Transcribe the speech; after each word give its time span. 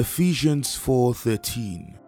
Ephesians 0.00 0.76
4:13 0.76 1.98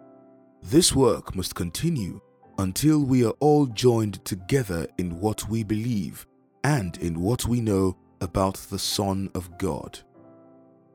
This 0.63 0.95
work 0.95 1.35
must 1.35 1.55
continue 1.55 2.21
until 2.57 3.03
we 3.03 3.25
are 3.25 3.35
all 3.41 3.65
joined 3.65 4.23
together 4.23 4.87
in 4.97 5.19
what 5.19 5.49
we 5.49 5.61
believe 5.65 6.25
and 6.63 6.95
in 6.99 7.19
what 7.19 7.45
we 7.47 7.59
know 7.59 7.97
about 8.21 8.55
the 8.69 8.79
Son 8.79 9.29
of 9.35 9.57
God. 9.57 9.99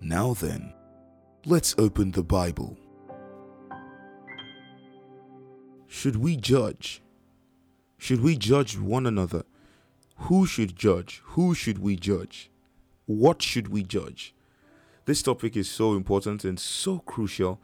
Now 0.01 0.33
then, 0.33 0.73
let's 1.45 1.75
open 1.77 2.13
the 2.13 2.25
Bible. 2.25 2.79
Should 5.89 6.17
we 6.17 6.39
judge? 6.39 7.03
Should 7.99 8.23
we 8.23 8.39
judge 8.39 8.79
one 8.79 9.05
another? 9.05 9.45
Who 10.29 10.47
should 10.47 10.75
judge? 10.75 11.21
Who 11.35 11.55
should 11.55 11.79
we 11.79 11.97
judge? 11.97 12.51
What 13.05 13.43
should 13.43 13.69
we 13.69 13.83
judge? 13.83 14.35
This 15.07 15.23
topic 15.23 15.57
is 15.57 15.71
so 15.71 15.95
important 15.95 16.45
and 16.45 16.59
so 16.59 16.99
crucial 16.99 17.61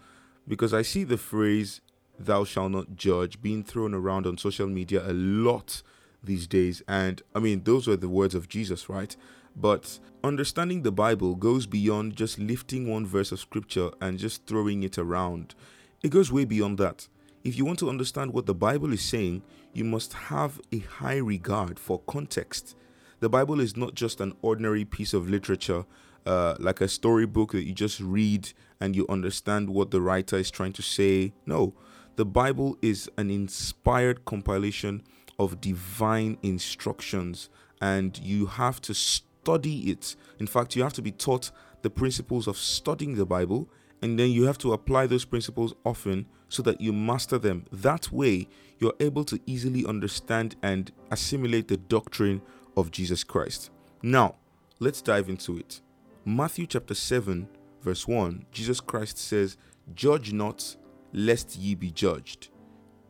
because 0.47 0.73
I 0.73 0.83
see 0.83 1.03
the 1.03 1.19
phrase 1.19 1.81
thou 2.17 2.45
shalt 2.45 2.71
not 2.71 2.95
judge 2.95 3.43
being 3.43 3.65
thrown 3.65 3.95
around 3.95 4.29
on 4.29 4.39
social 4.39 4.69
media 4.69 5.03
a 5.05 5.11
lot 5.13 5.83
these 6.23 6.47
days. 6.47 6.83
And 6.87 7.21
I 7.35 7.41
mean, 7.41 7.65
those 7.65 7.89
were 7.89 7.97
the 7.97 8.09
words 8.09 8.37
of 8.37 8.49
Jesus, 8.49 8.89
right? 8.89 9.17
But 9.57 9.99
understanding 10.23 10.83
the 10.83 10.93
Bible 10.93 11.35
goes 11.35 11.67
beyond 11.67 12.15
just 12.15 12.39
lifting 12.39 12.89
one 12.89 13.07
verse 13.07 13.33
of 13.33 13.41
scripture 13.41 13.91
and 14.01 14.21
just 14.21 14.47
throwing 14.47 14.85
it 14.85 14.97
around. 14.97 15.57
It 16.01 16.11
goes 16.11 16.31
way 16.31 16.45
beyond 16.45 16.79
that. 16.79 17.09
If 17.43 17.59
you 17.59 17.65
want 17.65 17.81
to 17.81 17.91
understand 17.91 18.33
what 18.33 18.47
the 18.47 18.55
Bible 18.55 18.93
is 18.93 19.03
saying, 19.03 19.43
you 19.73 19.83
must 19.83 20.13
have 20.13 20.61
a 20.71 20.79
high 20.79 21.17
regard 21.17 21.81
for 21.81 21.99
context. 22.07 22.77
The 23.19 23.29
Bible 23.29 23.59
is 23.59 23.77
not 23.77 23.97
just 23.97 24.21
an 24.21 24.37
ordinary 24.43 24.85
piece 24.85 25.13
of 25.13 25.29
literature, 25.29 25.85
uh, 26.27 26.57
like 26.59 26.81
a 26.81 26.89
storybook 26.89 27.53
that 27.53 27.65
you 27.65 27.73
just 27.73 28.01
read 28.01 28.53
and 28.81 28.97
you 28.97 29.07
understand 29.09 29.71
what 29.71 29.91
the 29.91 30.01
writer 30.01 30.37
is 30.37 30.51
trying 30.51 30.73
to 30.75 30.83
say. 30.83 31.33
No, 31.47 31.75
the 32.17 32.25
Bible 32.25 32.77
is 32.83 33.11
an 33.17 33.31
inspired 33.31 34.25
compilation 34.25 35.03
of 35.39 35.61
divine 35.61 36.39
instructions, 36.43 37.49
and 37.81 38.19
you 38.19 38.47
have 38.47 38.81
to 38.83 38.95
study 38.95 39.91
it. 39.91 40.15
In 40.39 40.47
fact, 40.47 40.77
you 40.77 40.83
have 40.83 40.93
to 40.95 41.03
be 41.03 41.13
taught 41.13 41.51
the 41.83 41.91
principles 41.91 42.47
of 42.47 42.57
studying 42.57 43.15
the 43.15 43.27
Bible, 43.27 43.69
and 44.03 44.19
then 44.19 44.31
you 44.31 44.45
have 44.45 44.59
to 44.59 44.73
apply 44.73 45.07
those 45.07 45.25
principles 45.25 45.75
often 45.85 46.27
so 46.49 46.63
that 46.63 46.81
you 46.81 46.93
master 46.93 47.39
them. 47.39 47.65
That 47.73 48.13
way, 48.13 48.49
you're 48.79 48.95
able 49.01 49.25
to 49.25 49.41
easily 49.47 49.87
understand 49.87 50.57
and 50.63 50.93
assimilate 51.11 51.69
the 51.69 51.77
doctrine 51.77 52.43
of 52.77 52.91
Jesus 52.91 53.25
Christ. 53.25 53.71
Now, 54.03 54.37
let's 54.81 55.01
dive 55.01 55.29
into 55.29 55.57
it. 55.57 55.81
Matthew 56.25 56.69
chapter 56.69 56.95
7, 56.95 57.49
verse 57.83 58.07
1, 58.07 58.47
Jesus 58.53 58.81
Christ 58.81 59.19
says, 59.19 59.57
Judge 59.93 60.33
not, 60.33 60.77
lest 61.13 61.57
ye 61.57 61.75
be 61.75 61.91
judged. 61.91 62.51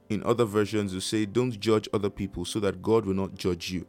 In 0.09 0.23
other 0.23 0.47
versions, 0.47 0.95
you 0.95 1.01
say, 1.01 1.27
Don't 1.27 1.61
judge 1.61 1.91
other 1.93 2.09
people 2.09 2.47
so 2.47 2.59
that 2.61 2.81
God 2.81 3.05
will 3.05 3.13
not 3.13 3.35
judge 3.35 3.71
you. 3.71 3.87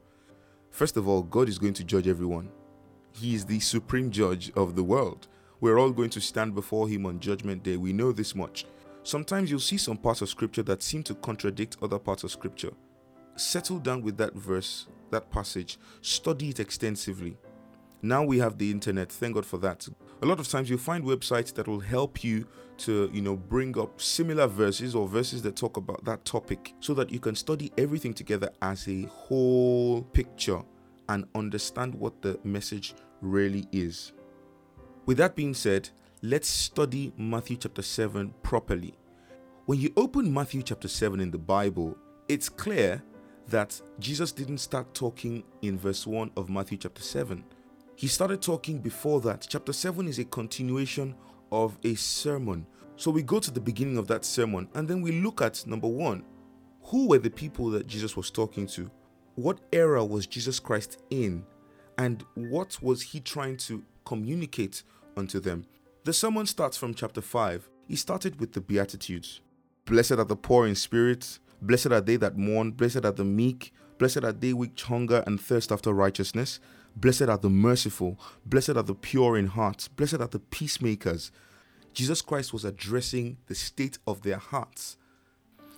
First 0.71 0.97
of 0.97 1.07
all, 1.07 1.23
God 1.23 1.47
is 1.47 1.57
going 1.57 1.73
to 1.75 1.85
judge 1.85 2.05
everyone. 2.05 2.49
He 3.13 3.33
is 3.33 3.45
the 3.45 3.61
supreme 3.61 4.11
judge 4.11 4.51
of 4.57 4.75
the 4.75 4.83
world. 4.83 5.29
We're 5.61 5.79
all 5.79 5.91
going 5.91 6.09
to 6.09 6.19
stand 6.19 6.53
before 6.53 6.89
Him 6.89 7.05
on 7.05 7.21
Judgment 7.21 7.63
Day. 7.63 7.77
We 7.77 7.93
know 7.93 8.11
this 8.11 8.35
much. 8.35 8.65
Sometimes 9.03 9.49
you'll 9.49 9.61
see 9.61 9.77
some 9.77 9.95
parts 9.95 10.21
of 10.21 10.27
Scripture 10.27 10.63
that 10.63 10.83
seem 10.83 11.01
to 11.03 11.15
contradict 11.15 11.77
other 11.81 11.97
parts 11.97 12.25
of 12.25 12.31
Scripture. 12.31 12.73
Settle 13.37 13.79
down 13.79 14.01
with 14.01 14.17
that 14.17 14.33
verse, 14.33 14.87
that 15.11 15.31
passage, 15.31 15.77
study 16.01 16.49
it 16.49 16.59
extensively. 16.59 17.37
Now 18.05 18.21
we 18.21 18.37
have 18.39 18.57
the 18.57 18.69
internet, 18.69 19.09
thank 19.09 19.35
God 19.35 19.45
for 19.45 19.57
that. 19.59 19.87
A 20.21 20.25
lot 20.25 20.37
of 20.37 20.49
times 20.49 20.69
you'll 20.69 20.77
find 20.77 21.05
websites 21.05 21.53
that 21.53 21.69
will 21.69 21.79
help 21.79 22.21
you 22.21 22.45
to, 22.79 23.09
you 23.13 23.21
know, 23.21 23.37
bring 23.37 23.79
up 23.79 24.01
similar 24.01 24.45
verses 24.45 24.93
or 24.93 25.07
verses 25.07 25.41
that 25.43 25.55
talk 25.55 25.77
about 25.77 26.03
that 26.03 26.25
topic 26.25 26.73
so 26.81 26.93
that 26.95 27.09
you 27.13 27.21
can 27.21 27.33
study 27.33 27.71
everything 27.77 28.13
together 28.13 28.49
as 28.61 28.89
a 28.89 29.03
whole 29.03 30.01
picture 30.01 30.61
and 31.07 31.23
understand 31.33 31.95
what 31.95 32.21
the 32.21 32.37
message 32.43 32.93
really 33.21 33.65
is. 33.71 34.11
With 35.05 35.15
that 35.19 35.37
being 35.37 35.53
said, 35.53 35.89
let's 36.21 36.49
study 36.49 37.13
Matthew 37.15 37.55
chapter 37.55 37.81
7 37.81 38.33
properly. 38.43 38.95
When 39.65 39.79
you 39.79 39.93
open 39.95 40.33
Matthew 40.33 40.61
chapter 40.61 40.89
7 40.89 41.21
in 41.21 41.31
the 41.31 41.37
Bible, 41.37 41.97
it's 42.27 42.49
clear 42.49 43.01
that 43.47 43.81
Jesus 43.99 44.33
didn't 44.33 44.57
start 44.57 44.93
talking 44.93 45.45
in 45.61 45.79
verse 45.79 46.05
1 46.05 46.31
of 46.35 46.49
Matthew 46.49 46.77
chapter 46.77 47.01
7. 47.01 47.45
He 47.95 48.07
started 48.07 48.41
talking 48.41 48.79
before 48.79 49.21
that. 49.21 49.45
Chapter 49.47 49.71
7 49.71 50.07
is 50.07 50.19
a 50.19 50.25
continuation 50.25 51.15
of 51.51 51.77
a 51.83 51.95
sermon. 51.95 52.65
So 52.95 53.11
we 53.11 53.21
go 53.23 53.39
to 53.39 53.51
the 53.51 53.61
beginning 53.61 53.97
of 53.97 54.07
that 54.07 54.25
sermon 54.25 54.67
and 54.73 54.87
then 54.87 55.01
we 55.01 55.21
look 55.21 55.41
at 55.41 55.65
number 55.67 55.87
1. 55.87 56.23
Who 56.85 57.07
were 57.07 57.19
the 57.19 57.29
people 57.29 57.69
that 57.69 57.87
Jesus 57.87 58.17
was 58.17 58.31
talking 58.31 58.67
to? 58.67 58.89
What 59.35 59.61
era 59.71 60.03
was 60.03 60.27
Jesus 60.27 60.59
Christ 60.59 61.01
in? 61.09 61.45
And 61.97 62.25
what 62.35 62.81
was 62.81 63.01
he 63.01 63.19
trying 63.19 63.57
to 63.57 63.83
communicate 64.05 64.83
unto 65.15 65.39
them? 65.39 65.65
The 66.03 66.13
sermon 66.13 66.45
starts 66.45 66.77
from 66.77 66.93
chapter 66.93 67.21
5. 67.21 67.69
He 67.87 67.95
started 67.95 68.39
with 68.39 68.53
the 68.53 68.61
Beatitudes. 68.61 69.41
Blessed 69.85 70.13
are 70.13 70.25
the 70.25 70.35
poor 70.35 70.65
in 70.67 70.75
spirit, 70.75 71.39
blessed 71.61 71.91
are 71.91 72.01
they 72.01 72.15
that 72.17 72.37
mourn, 72.37 72.71
blessed 72.71 73.05
are 73.05 73.11
the 73.11 73.23
meek, 73.23 73.73
blessed 74.03 74.25
are 74.25 74.33
they 74.33 74.51
which 74.51 74.83
hunger 74.83 75.23
and 75.25 75.39
thirst 75.39 75.71
after 75.71 75.93
righteousness, 75.93 76.59
blessed 76.93 77.21
are 77.21 77.37
the 77.37 77.49
merciful, 77.49 78.19
blessed 78.45 78.71
are 78.71 78.83
the 78.83 78.93
pure 78.93 79.37
in 79.37 79.47
heart, 79.47 79.87
blessed 79.95 80.19
are 80.19 80.27
the 80.27 80.39
peacemakers. 80.39 81.31
Jesus 81.93 82.21
Christ 82.21 82.51
was 82.51 82.65
addressing 82.65 83.37
the 83.47 83.55
state 83.55 83.99
of 84.05 84.21
their 84.23 84.35
hearts. 84.35 84.97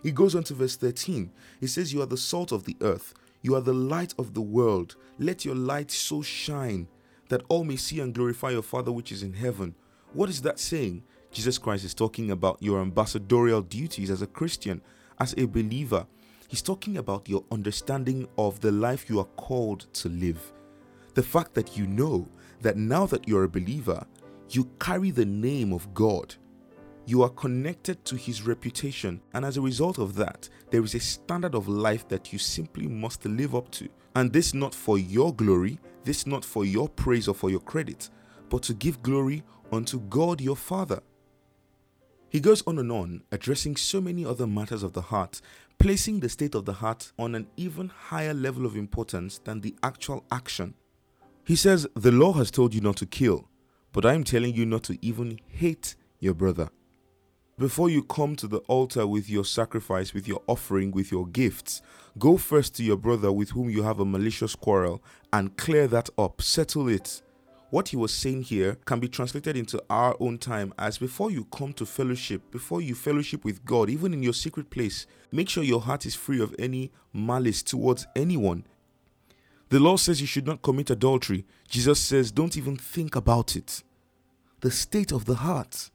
He 0.02 0.12
goes 0.12 0.34
on 0.34 0.44
to 0.46 0.56
verse 0.56 0.76
13. 0.76 1.30
He 1.60 1.68
says, 1.68 1.94
You 1.94 2.02
are 2.02 2.08
the 2.08 2.18
salt 2.18 2.52
of 2.52 2.64
the 2.64 2.76
earth, 2.82 3.14
you 3.44 3.54
are 3.54 3.62
the 3.62 3.76
light 3.76 4.16
of 4.18 4.34
the 4.34 4.42
world. 4.42 4.96
Let 5.20 5.46
your 5.46 5.54
light 5.54 5.92
so 5.92 6.24
shine 6.24 6.88
that 7.30 7.44
all 7.48 7.64
may 7.64 7.76
see 7.76 8.00
and 8.00 8.12
glorify 8.12 8.50
your 8.50 8.64
Father 8.64 8.92
which 8.92 9.12
is 9.12 9.22
in 9.22 9.34
heaven. 9.34 9.76
What 10.14 10.32
is 10.32 10.42
that 10.42 10.58
saying? 10.58 11.04
Jesus 11.32 11.60
Christ 11.60 11.86
is 11.86 11.94
talking 11.94 12.32
about 12.32 12.58
your 12.60 12.82
ambassadorial 12.82 13.62
duties 13.62 14.10
as 14.10 14.24
a 14.24 14.28
Christian, 14.28 14.82
as 15.20 15.36
a 15.38 15.46
believer. 15.46 16.08
He's 16.48 16.62
talking 16.62 16.98
about 16.98 17.28
your 17.28 17.44
understanding 17.52 18.28
of 18.38 18.62
the 18.62 18.72
life 18.72 19.10
you 19.10 19.20
are 19.20 19.28
called 19.36 19.88
to 19.94 20.10
live. 20.10 20.54
The 21.14 21.24
fact 21.24 21.54
that 21.56 21.76
you 21.78 21.88
know 21.88 22.28
that 22.62 22.78
now 22.78 23.06
that 23.08 23.28
you're 23.28 23.46
a 23.46 23.50
believer, 23.50 24.06
you 24.50 24.70
carry 24.80 25.12
the 25.12 25.26
name 25.26 25.74
of 25.74 25.94
God. 25.94 26.36
You 27.08 27.24
are 27.24 27.30
connected 27.30 28.04
to 28.06 28.16
his 28.16 28.44
reputation, 28.44 29.22
and 29.34 29.46
as 29.46 29.58
a 29.58 29.62
result 29.62 30.00
of 30.00 30.16
that, 30.16 30.50
there 30.72 30.84
is 30.84 30.96
a 30.96 31.00
standard 31.00 31.56
of 31.56 31.68
life 31.68 32.08
that 32.08 32.34
you 32.34 32.40
simply 32.40 32.88
must 32.88 33.26
live 33.26 33.56
up 33.56 33.70
to. 33.72 33.88
And 34.16 34.32
this 34.32 34.54
not 34.54 34.74
for 34.74 34.98
your 34.98 35.34
glory, 35.34 35.80
this 36.04 36.26
not 36.26 36.46
for 36.46 36.66
your 36.66 36.90
praise 36.90 37.28
or 37.28 37.36
for 37.36 37.50
your 37.50 37.60
credit, 37.60 38.10
but 38.50 38.64
to 38.64 38.74
give 38.74 39.02
glory 39.04 39.44
unto 39.72 40.00
God 40.02 40.42
your 40.42 40.56
Father. 40.56 41.02
He 42.36 42.42
goes 42.42 42.62
on 42.68 42.80
and 42.80 42.92
on, 42.92 43.24
addressing 43.32 43.78
so 43.78 44.02
many 44.02 44.26
other 44.26 44.46
matters 44.46 44.84
of 44.84 44.92
the 44.92 45.04
heart, 45.04 45.40
placing 45.80 46.20
the 46.20 46.28
state 46.28 46.54
of 46.54 46.66
the 46.66 46.74
heart 46.74 47.14
on 47.18 47.34
an 47.34 47.48
even 47.56 47.88
higher 47.88 48.34
level 48.34 48.66
of 48.66 48.76
importance 48.76 49.38
than 49.38 49.62
the 49.62 49.74
actual 49.82 50.26
action. 50.30 50.74
He 51.46 51.56
says, 51.56 51.88
The 51.96 52.12
law 52.12 52.34
has 52.34 52.52
told 52.52 52.74
you 52.74 52.82
not 52.82 52.98
to 52.98 53.06
kill, 53.06 53.48
but 53.94 54.06
I 54.06 54.16
am 54.16 54.26
telling 54.26 54.54
you 54.54 54.66
not 54.66 54.84
to 54.84 54.98
even 55.02 55.40
hate 55.48 55.96
your 56.20 56.34
brother. 56.34 56.68
Before 57.58 57.90
you 57.90 58.04
come 58.04 58.36
to 58.36 58.48
the 58.50 58.60
altar 58.68 59.08
with 59.08 59.30
your 59.30 59.46
sacrifice, 59.46 60.14
with 60.14 60.28
your 60.28 60.42
offering, 60.46 60.92
with 60.92 61.14
your 61.14 61.28
gifts, 61.28 61.82
go 62.20 62.36
first 62.36 62.76
to 62.76 62.84
your 62.84 62.98
brother 62.98 63.32
with 63.32 63.52
whom 63.52 63.70
you 63.70 63.84
have 63.84 64.02
a 64.02 64.06
malicious 64.06 64.56
quarrel 64.56 65.02
and 65.32 65.56
clear 65.56 65.88
that 65.88 66.10
up, 66.18 66.42
settle 66.42 66.90
it. 66.90 67.22
What 67.72 67.90
he 67.90 67.98
was 67.98 68.14
saying 68.14 68.44
here 68.44 68.78
can 68.86 69.00
be 69.00 69.08
translated 69.08 69.58
into 69.58 69.84
our 69.90 70.16
own 70.20 70.38
time 70.38 70.74
as 70.78 70.98
before 70.98 71.32
you 71.32 71.46
come 71.46 71.74
to 71.74 71.86
fellowship, 71.86 72.52
before 72.52 72.82
you 72.82 72.96
fellowship 72.96 73.44
with 73.44 73.66
God, 73.66 73.90
even 73.90 74.14
in 74.14 74.22
your 74.24 74.34
secret 74.34 74.70
place, 74.70 75.08
make 75.32 75.50
sure 75.50 75.64
your 75.64 75.82
heart 75.82 76.06
is 76.06 76.16
free 76.16 76.40
of 76.40 76.56
any 76.60 76.92
malice 77.12 77.64
towards 77.64 78.06
anyone. 78.16 78.66
The 79.70 79.80
law 79.80 79.98
says 79.98 80.22
you 80.22 80.28
should 80.28 80.46
not 80.46 80.62
commit 80.62 80.90
adultery. 80.92 81.46
Jesus 81.68 82.00
says 82.00 82.32
don't 82.32 82.56
even 82.56 82.78
think 82.78 83.16
about 83.16 83.56
it. 83.56 83.84
The 84.62 84.72
state 84.72 85.12
of 85.12 85.26
the 85.26 85.36
heart. 85.36 85.90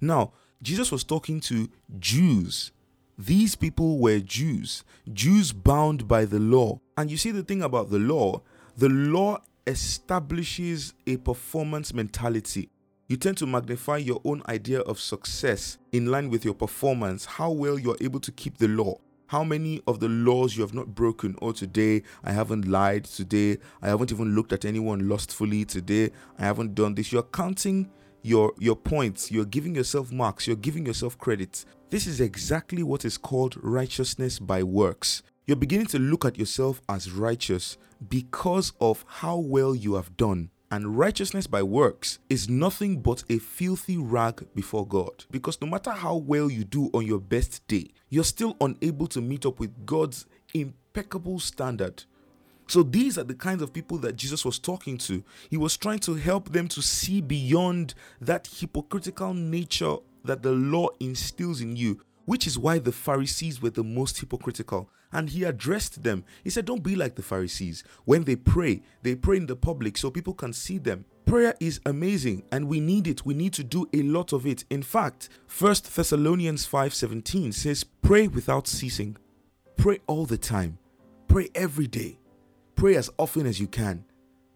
Now, 0.00 0.32
Jesus 0.60 0.90
was 0.90 1.04
talking 1.04 1.40
to 1.40 1.68
Jews. 1.98 2.72
These 3.16 3.54
people 3.56 3.98
were 3.98 4.18
Jews, 4.20 4.84
Jews 5.12 5.52
bound 5.52 6.08
by 6.08 6.24
the 6.24 6.38
law. 6.38 6.80
And 6.96 7.10
you 7.10 7.16
see, 7.16 7.30
the 7.30 7.42
thing 7.42 7.62
about 7.62 7.90
the 7.90 7.98
law, 7.98 8.42
the 8.76 8.88
law 8.88 9.42
establishes 9.66 10.94
a 11.06 11.16
performance 11.18 11.94
mentality. 11.94 12.70
You 13.08 13.16
tend 13.16 13.36
to 13.38 13.46
magnify 13.46 13.98
your 13.98 14.20
own 14.24 14.42
idea 14.48 14.80
of 14.80 14.98
success 14.98 15.78
in 15.92 16.06
line 16.06 16.30
with 16.30 16.44
your 16.44 16.54
performance, 16.54 17.24
how 17.24 17.50
well 17.50 17.78
you're 17.78 17.96
able 18.00 18.20
to 18.20 18.32
keep 18.32 18.58
the 18.58 18.68
law, 18.68 18.98
how 19.26 19.44
many 19.44 19.82
of 19.86 20.00
the 20.00 20.08
laws 20.08 20.56
you 20.56 20.62
have 20.62 20.74
not 20.74 20.94
broken. 20.94 21.36
Oh, 21.42 21.52
today 21.52 22.02
I 22.24 22.32
haven't 22.32 22.66
lied, 22.66 23.04
today 23.04 23.58
I 23.82 23.88
haven't 23.88 24.12
even 24.12 24.34
looked 24.34 24.52
at 24.52 24.64
anyone 24.64 25.08
lustfully, 25.08 25.64
today 25.64 26.10
I 26.38 26.44
haven't 26.44 26.74
done 26.74 26.94
this. 26.94 27.12
You're 27.12 27.22
counting 27.22 27.90
your 28.22 28.52
your 28.58 28.76
points, 28.76 29.30
you're 29.30 29.44
giving 29.44 29.74
yourself 29.74 30.10
marks, 30.10 30.46
you're 30.46 30.56
giving 30.56 30.86
yourself 30.86 31.18
credit. 31.18 31.64
This 31.90 32.06
is 32.06 32.20
exactly 32.20 32.82
what 32.82 33.04
is 33.04 33.18
called 33.18 33.56
righteousness 33.62 34.38
by 34.38 34.62
works. 34.62 35.22
You're 35.46 35.56
beginning 35.56 35.86
to 35.88 35.98
look 35.98 36.24
at 36.24 36.38
yourself 36.38 36.80
as 36.88 37.10
righteous 37.10 37.76
because 38.08 38.72
of 38.80 39.04
how 39.06 39.38
well 39.38 39.74
you 39.74 39.94
have 39.94 40.16
done. 40.16 40.50
And 40.70 40.96
righteousness 40.96 41.46
by 41.46 41.62
works 41.62 42.18
is 42.30 42.48
nothing 42.48 43.02
but 43.02 43.24
a 43.28 43.38
filthy 43.38 43.98
rag 43.98 44.46
before 44.54 44.86
God. 44.86 45.26
Because 45.30 45.60
no 45.60 45.66
matter 45.66 45.90
how 45.90 46.16
well 46.16 46.50
you 46.50 46.64
do 46.64 46.88
on 46.94 47.06
your 47.06 47.20
best 47.20 47.66
day, 47.68 47.90
you're 48.08 48.24
still 48.24 48.56
unable 48.58 49.06
to 49.08 49.20
meet 49.20 49.44
up 49.44 49.60
with 49.60 49.84
God's 49.84 50.24
impeccable 50.54 51.40
standard. 51.40 52.04
So 52.68 52.82
these 52.82 53.18
are 53.18 53.24
the 53.24 53.34
kinds 53.34 53.60
of 53.60 53.74
people 53.74 53.98
that 53.98 54.16
Jesus 54.16 54.46
was 54.46 54.58
talking 54.58 54.96
to. 54.98 55.22
He 55.50 55.58
was 55.58 55.76
trying 55.76 55.98
to 56.00 56.14
help 56.14 56.52
them 56.52 56.68
to 56.68 56.80
see 56.80 57.20
beyond 57.20 57.92
that 58.22 58.46
hypocritical 58.46 59.34
nature 59.34 59.96
that 60.24 60.42
the 60.42 60.52
law 60.52 60.88
instills 61.00 61.60
in 61.60 61.76
you, 61.76 62.00
which 62.24 62.46
is 62.46 62.58
why 62.58 62.78
the 62.78 62.92
Pharisees 62.92 63.60
were 63.60 63.68
the 63.68 63.84
most 63.84 64.20
hypocritical. 64.20 64.88
And 65.12 65.28
he 65.28 65.44
addressed 65.44 66.02
them. 66.02 66.24
He 66.42 66.50
said, 66.50 66.64
Don't 66.64 66.82
be 66.82 66.96
like 66.96 67.14
the 67.14 67.22
Pharisees. 67.22 67.84
When 68.04 68.24
they 68.24 68.36
pray, 68.36 68.82
they 69.02 69.14
pray 69.14 69.36
in 69.36 69.46
the 69.46 69.56
public 69.56 69.98
so 69.98 70.10
people 70.10 70.34
can 70.34 70.52
see 70.52 70.78
them. 70.78 71.04
Prayer 71.26 71.54
is 71.60 71.80
amazing 71.86 72.42
and 72.50 72.68
we 72.68 72.80
need 72.80 73.06
it. 73.06 73.24
We 73.24 73.34
need 73.34 73.52
to 73.54 73.64
do 73.64 73.88
a 73.92 74.02
lot 74.02 74.32
of 74.32 74.46
it. 74.46 74.64
In 74.70 74.82
fact, 74.82 75.28
1 75.46 75.94
Thessalonians 75.94 76.66
5:17 76.66 77.52
says, 77.52 77.84
"Pray 77.84 78.26
without 78.26 78.66
ceasing. 78.66 79.16
Pray 79.76 80.00
all 80.06 80.26
the 80.26 80.38
time. 80.38 80.78
Pray 81.28 81.48
every 81.54 81.86
day. 81.86 82.18
Pray 82.74 82.96
as 82.96 83.10
often 83.18 83.46
as 83.46 83.60
you 83.60 83.68
can." 83.68 84.04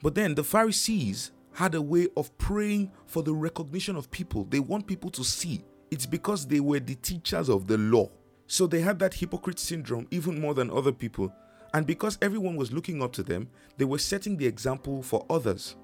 But 0.03 0.15
then 0.15 0.35
the 0.35 0.45
Pharisees 0.45 1.31
had 1.53 1.75
a 1.75 1.81
way 1.81 2.09
of 2.17 2.37
praying 2.37 2.91
for 3.07 3.23
the 3.23 3.35
recognition 3.35 3.97
of 3.97 4.11
people. 4.11 4.45
They 4.45 4.61
want 4.61 4.87
people 4.87 5.11
to 5.11 5.25
see. 5.25 5.65
It's 5.91 6.05
because 6.05 6.47
they 6.47 6.61
were 6.61 6.81
the 6.81 6.97
teachers 6.97 7.49
of 7.49 7.67
the 7.67 7.79
law. 7.79 8.11
So 8.47 8.67
they 8.67 8.81
had 8.81 8.99
that 9.01 9.15
hypocrite 9.15 9.59
syndrome 9.59 10.07
even 10.11 10.41
more 10.41 10.55
than 10.55 10.71
other 10.71 10.93
people. 10.93 11.33
And 11.75 11.87
because 11.87 12.19
everyone 12.23 12.57
was 12.57 12.73
looking 12.73 13.03
up 13.03 13.13
to 13.15 13.23
them, 13.23 13.49
they 13.77 13.85
were 13.85 13.99
setting 13.99 14.37
the 14.37 14.47
example 14.47 15.03
for 15.03 15.27
others. 15.29 15.77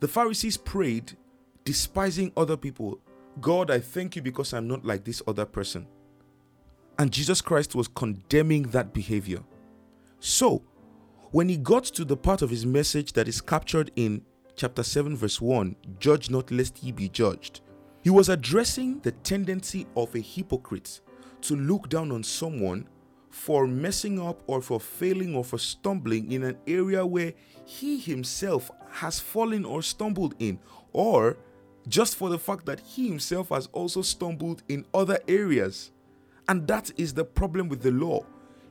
The 0.00 0.08
Pharisees 0.08 0.56
prayed, 0.56 1.16
despising 1.64 2.32
other 2.36 2.56
people 2.56 3.00
God, 3.40 3.70
I 3.70 3.80
thank 3.80 4.14
you 4.16 4.22
because 4.22 4.52
I'm 4.52 4.68
not 4.68 4.84
like 4.84 5.04
this 5.04 5.22
other 5.26 5.46
person. 5.46 5.86
And 6.98 7.10
Jesus 7.10 7.40
Christ 7.40 7.74
was 7.74 7.88
condemning 7.88 8.64
that 8.64 8.92
behavior. 8.92 9.40
So, 10.20 10.62
when 11.30 11.48
he 11.48 11.56
got 11.56 11.84
to 11.84 12.04
the 12.04 12.16
part 12.16 12.42
of 12.42 12.50
his 12.50 12.66
message 12.66 13.14
that 13.14 13.28
is 13.28 13.40
captured 13.40 13.90
in 13.96 14.22
chapter 14.54 14.82
7, 14.82 15.16
verse 15.16 15.40
1 15.40 15.74
Judge 15.98 16.28
not 16.28 16.50
lest 16.50 16.82
ye 16.82 16.92
be 16.92 17.08
judged. 17.08 17.62
He 18.02 18.10
was 18.10 18.28
addressing 18.28 19.00
the 19.00 19.12
tendency 19.12 19.86
of 19.96 20.14
a 20.14 20.20
hypocrite 20.20 21.00
to 21.42 21.56
look 21.56 21.88
down 21.88 22.12
on 22.12 22.22
someone 22.22 22.88
for 23.30 23.66
messing 23.66 24.20
up 24.20 24.42
or 24.46 24.60
for 24.60 24.78
failing 24.78 25.34
or 25.34 25.42
for 25.42 25.58
stumbling 25.58 26.30
in 26.30 26.42
an 26.42 26.56
area 26.66 27.04
where 27.04 27.32
he 27.64 27.98
himself 27.98 28.70
has 28.90 29.18
fallen 29.18 29.64
or 29.64 29.82
stumbled 29.82 30.34
in, 30.38 30.58
or 30.92 31.38
just 31.88 32.16
for 32.16 32.28
the 32.28 32.38
fact 32.38 32.66
that 32.66 32.80
he 32.80 33.08
himself 33.08 33.48
has 33.48 33.68
also 33.72 34.02
stumbled 34.02 34.62
in 34.68 34.84
other 34.92 35.18
areas. 35.26 35.90
And 36.48 36.66
that 36.68 36.90
is 36.98 37.14
the 37.14 37.24
problem 37.24 37.68
with 37.68 37.82
the 37.82 37.90
law. 37.90 38.24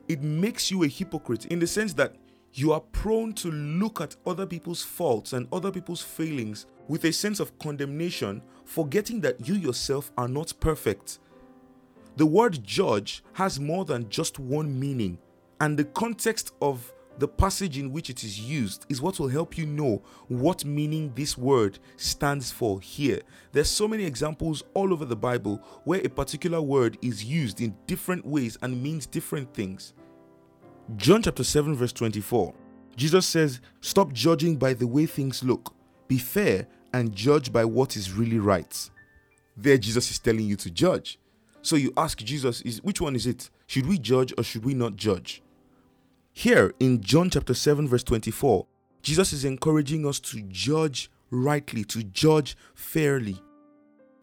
It 0.08 0.22
makes 0.22 0.70
you 0.70 0.84
a 0.84 0.88
hypocrite 0.88 1.46
in 1.46 1.58
the 1.58 1.66
sense 1.66 1.92
that 1.94 2.16
you 2.54 2.72
are 2.72 2.80
prone 2.80 3.32
to 3.34 3.50
look 3.50 4.00
at 4.00 4.16
other 4.26 4.46
people's 4.46 4.82
faults 4.82 5.32
and 5.32 5.48
other 5.52 5.70
people's 5.70 6.02
failings 6.02 6.66
with 6.86 7.04
a 7.04 7.12
sense 7.12 7.40
of 7.40 7.58
condemnation, 7.58 8.42
forgetting 8.64 9.20
that 9.22 9.48
you 9.48 9.54
yourself 9.54 10.12
are 10.18 10.28
not 10.28 10.52
perfect. 10.60 11.18
The 12.16 12.26
word 12.26 12.62
judge 12.62 13.24
has 13.32 13.58
more 13.58 13.84
than 13.84 14.08
just 14.10 14.38
one 14.38 14.78
meaning, 14.78 15.18
and 15.60 15.78
the 15.78 15.84
context 15.84 16.52
of 16.60 16.92
the 17.18 17.28
passage 17.28 17.78
in 17.78 17.92
which 17.92 18.10
it 18.10 18.24
is 18.24 18.40
used 18.40 18.86
is 18.88 19.00
what 19.00 19.18
will 19.18 19.28
help 19.28 19.56
you 19.56 19.66
know 19.66 20.02
what 20.28 20.64
meaning 20.64 21.12
this 21.14 21.36
word 21.36 21.78
stands 21.96 22.50
for 22.50 22.80
here. 22.80 23.20
There's 23.52 23.70
so 23.70 23.86
many 23.86 24.04
examples 24.04 24.62
all 24.74 24.92
over 24.92 25.04
the 25.04 25.16
Bible 25.16 25.62
where 25.84 26.00
a 26.04 26.08
particular 26.08 26.60
word 26.60 26.98
is 27.02 27.24
used 27.24 27.60
in 27.60 27.76
different 27.86 28.26
ways 28.26 28.56
and 28.62 28.82
means 28.82 29.06
different 29.06 29.52
things. 29.54 29.92
John 30.96 31.22
chapter 31.22 31.44
7 31.44 31.74
verse 31.76 31.92
24. 31.92 32.54
Jesus 32.96 33.26
says, 33.26 33.60
"Stop 33.80 34.12
judging 34.12 34.56
by 34.56 34.74
the 34.74 34.86
way 34.86 35.06
things 35.06 35.42
look. 35.42 35.74
Be 36.08 36.18
fair 36.18 36.66
and 36.92 37.14
judge 37.14 37.52
by 37.52 37.64
what 37.64 37.96
is 37.96 38.12
really 38.12 38.38
right." 38.38 38.90
There 39.56 39.78
Jesus 39.78 40.10
is 40.10 40.18
telling 40.18 40.46
you 40.46 40.56
to 40.56 40.70
judge. 40.70 41.18
So 41.62 41.76
you 41.76 41.92
ask 41.96 42.18
Jesus, 42.18 42.60
is 42.62 42.82
which 42.82 43.00
one 43.00 43.14
is 43.14 43.26
it? 43.26 43.48
Should 43.66 43.86
we 43.86 43.98
judge 43.98 44.34
or 44.36 44.42
should 44.42 44.64
we 44.64 44.74
not 44.74 44.96
judge? 44.96 45.42
Here 46.32 46.74
in 46.80 47.00
John 47.00 47.30
chapter 47.30 47.54
7 47.54 47.88
verse 47.88 48.02
24, 48.02 48.66
Jesus 49.02 49.32
is 49.32 49.44
encouraging 49.44 50.06
us 50.06 50.18
to 50.20 50.42
judge 50.42 51.10
rightly, 51.30 51.84
to 51.84 52.02
judge 52.02 52.56
fairly. 52.74 53.40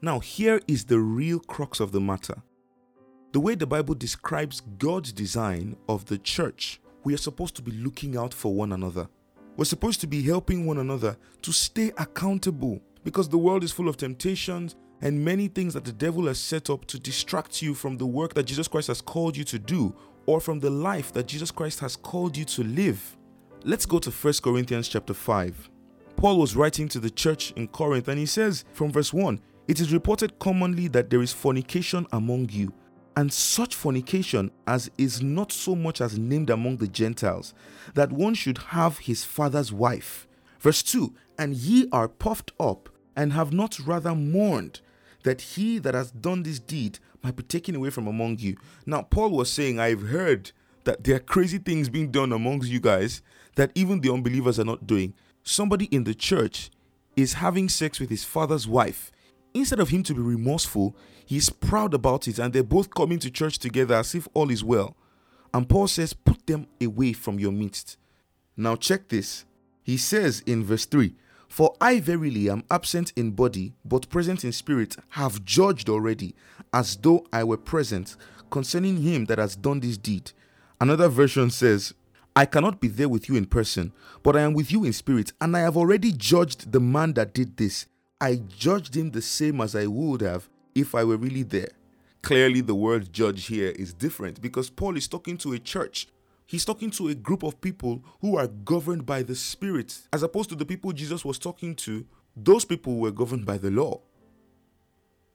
Now, 0.02 0.20
here 0.20 0.62
is 0.68 0.86
the 0.86 1.00
real 1.00 1.40
crux 1.40 1.80
of 1.80 1.92
the 1.92 2.00
matter. 2.00 2.36
The 3.32 3.40
way 3.40 3.56
the 3.56 3.68
Bible 3.68 3.96
describes 3.96 4.62
God's 4.78 5.12
design 5.12 5.76
of 5.88 6.06
the 6.06 6.18
church, 6.18 6.82
we 7.04 7.14
are 7.14 7.18
supposed 7.18 7.56
to 7.56 7.62
be 7.62 7.72
looking 7.72 8.18
out 8.18 8.34
for 8.34 8.54
one 8.54 8.72
another. 8.72 9.08
We're 9.56 9.66
supposed 9.66 10.02
to 10.02 10.08
be 10.08 10.22
helping 10.22 10.66
one 10.66 10.78
another 10.78 11.18
to 11.42 11.52
stay 11.52 11.92
accountable 11.98 12.82
because 13.04 13.30
the 13.30 13.38
world 13.38 13.64
is 13.64 13.72
full 13.72 13.90
of 13.90 13.98
temptations 13.98 14.76
and 15.02 15.24
many 15.24 15.48
things 15.48 15.74
that 15.74 15.86
the 15.86 15.92
devil 15.92 16.28
has 16.28 16.40
set 16.40 16.70
up 16.70 16.86
to 16.86 17.00
distract 17.00 17.62
you 17.62 17.74
from 17.74 17.98
the 17.98 18.06
work 18.06 18.34
that 18.34 18.44
Jesus 18.44 18.68
Christ 18.68 18.88
has 18.88 19.02
called 19.02 19.38
you 19.38 19.44
to 19.46 19.60
do 19.60 19.96
or 20.26 20.40
from 20.40 20.60
the 20.60 20.70
life 20.70 21.14
that 21.14 21.28
Jesus 21.28 21.52
Christ 21.52 21.80
has 21.80 21.96
called 21.96 22.36
you 22.36 22.46
to 22.46 22.64
live. 22.64 23.18
Let's 23.64 23.86
go 23.86 24.00
to 24.00 24.12
1 24.12 24.34
Corinthians 24.44 24.88
chapter 24.88 25.14
5. 25.14 25.70
Paul 26.16 26.38
was 26.38 26.56
writing 26.56 26.90
to 26.90 27.00
the 27.00 27.10
church 27.10 27.52
in 27.52 27.68
Corinth 27.68 28.08
and 28.08 28.20
he 28.20 28.26
says 28.26 28.66
from 28.74 28.92
verse 28.92 29.14
1 29.14 29.40
It 29.68 29.80
is 29.80 29.94
reported 29.94 30.38
commonly 30.40 30.88
that 30.90 31.10
there 31.10 31.22
is 31.22 31.32
fornication 31.32 32.06
among 32.12 32.50
you, 32.50 32.74
and 33.16 33.32
such 33.32 33.76
fornication 33.76 34.52
as 34.68 34.92
is 34.98 35.22
not 35.22 35.52
so 35.52 35.76
much 35.76 36.02
as 36.02 36.20
named 36.20 36.50
among 36.50 36.78
the 36.78 36.88
Gentiles, 36.88 37.54
that 37.94 38.12
one 38.12 38.34
should 38.34 38.58
have 38.58 39.00
his 39.00 39.24
father's 39.24 39.72
wife. 39.72 40.28
Verse 40.60 40.84
2 40.84 41.14
And 41.38 41.56
ye 41.56 41.88
are 41.92 42.10
puffed 42.10 42.52
up, 42.60 42.90
and 43.16 43.34
have 43.34 43.52
not 43.52 43.80
rather 43.80 44.14
mourned 44.14 44.82
that 45.24 45.42
he 45.42 45.80
that 45.80 45.94
has 45.94 46.12
done 46.12 46.44
this 46.44 46.60
deed 46.60 47.00
might 47.24 47.36
be 47.36 47.44
taken 47.44 47.76
away 47.76 47.90
from 47.90 48.08
among 48.08 48.40
you. 48.40 48.58
Now, 48.86 49.02
Paul 49.02 49.32
was 49.32 49.52
saying, 49.52 49.80
I've 49.80 50.10
heard 50.10 50.52
that 50.86 51.04
there 51.04 51.16
are 51.16 51.20
crazy 51.20 51.58
things 51.58 51.90
being 51.90 52.12
done 52.12 52.32
amongst 52.32 52.70
you 52.70 52.80
guys 52.80 53.22
that 53.56 53.72
even 53.76 54.02
the 54.02 54.12
unbelievers 54.12 54.60
are 54.60 54.66
not 54.66 54.88
doing. 54.88 55.14
Somebody 55.44 55.86
in 55.86 56.04
the 56.04 56.14
church 56.14 56.70
is 57.16 57.34
having 57.34 57.70
sex 57.70 58.00
with 58.00 58.10
his 58.10 58.24
father's 58.24 58.68
wife. 58.68 59.12
Instead 59.54 59.80
of 59.80 59.90
him 59.90 60.04
to 60.04 60.14
be 60.14 60.22
remorseful, 60.22 60.96
he's 61.26 61.50
proud 61.50 61.94
about 61.94 62.28
it 62.28 62.40
and 62.40 62.54
they're 62.54 62.64
both 62.64 62.94
coming 62.94 63.20
to 63.20 63.32
church 63.32 63.60
together 63.60 63.96
as 63.96 64.16
if 64.16 64.28
all 64.34 64.50
is 64.50 64.64
well. 64.64 64.96
And 65.54 65.68
Paul 65.68 65.88
says, 65.88 66.14
Put 66.14 66.46
them 66.46 66.68
away 66.82 67.14
from 67.14 67.40
your 67.40 67.52
midst. 67.52 67.98
Now, 68.56 68.76
check 68.76 69.08
this. 69.10 69.46
He 69.84 69.98
says 69.98 70.44
in 70.46 70.64
verse 70.64 70.86
3 70.86 71.16
for 71.50 71.76
I 71.82 72.00
verily 72.00 72.50
am 72.50 72.64
absent 72.70 73.12
in 73.16 73.32
body, 73.32 73.74
but 73.84 74.10
present 74.10 74.44
in 74.44 74.52
spirit, 74.52 74.96
have 75.10 75.44
judged 75.44 75.90
already, 75.90 76.36
as 76.72 76.96
though 76.96 77.26
I 77.34 77.44
were 77.44 77.58
present, 77.58 78.16
concerning 78.52 79.02
him 79.02 79.26
that 79.26 79.40
has 79.40 79.56
done 79.56 79.80
this 79.80 79.98
deed. 79.98 80.32
Another 80.80 81.10
version 81.10 81.50
says, 81.50 81.94
I 82.36 82.46
cannot 82.46 82.80
be 82.80 82.88
there 82.88 83.10
with 83.10 83.28
you 83.28 83.36
in 83.36 83.48
person, 83.48 83.92
but 84.22 84.36
I 84.38 84.42
am 84.42 84.54
with 84.54 84.72
you 84.72 84.86
in 84.86 84.94
spirit, 84.94 85.34
and 85.42 85.58
I 85.58 85.62
have 85.62 85.76
already 85.76 86.12
judged 86.12 86.72
the 86.72 86.80
man 86.80 87.14
that 87.14 87.34
did 87.34 87.58
this. 87.58 87.88
I 88.22 88.36
judged 88.36 88.96
him 88.96 89.12
the 89.12 89.22
same 89.22 89.60
as 89.60 89.76
I 89.76 89.88
would 89.88 90.22
have 90.22 90.48
if 90.76 90.94
I 90.94 91.04
were 91.04 91.18
really 91.18 91.44
there. 91.44 91.70
Clearly, 92.22 92.62
the 92.62 92.76
word 92.76 93.12
judge 93.12 93.48
here 93.48 93.70
is 93.70 93.94
different 93.94 94.42
because 94.42 94.70
Paul 94.70 94.98
is 94.98 95.08
talking 95.08 95.38
to 95.40 95.54
a 95.54 95.60
church 95.60 96.08
He's 96.50 96.66
talking 96.66 96.90
to 96.92 97.10
a 97.10 97.14
group 97.14 97.44
of 97.44 97.62
people 97.62 98.04
who 98.22 98.36
are 98.36 98.48
governed 98.48 99.06
by 99.06 99.22
the 99.22 99.36
Spirit, 99.36 100.00
as 100.12 100.24
opposed 100.24 100.50
to 100.50 100.56
the 100.56 100.66
people 100.66 100.92
Jesus 100.92 101.24
was 101.24 101.38
talking 101.38 101.76
to. 101.76 102.08
Those 102.36 102.66
people 102.66 102.96
were 102.98 103.12
governed 103.12 103.46
by 103.46 103.60
the 103.60 103.70
law. 103.70 104.02